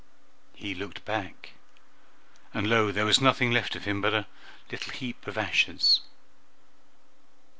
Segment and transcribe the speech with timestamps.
[0.55, 1.51] He looked back,
[2.55, 2.91] and lo!
[2.91, 4.25] there was nothing left of him but a
[4.71, 6.01] little heap of ashes!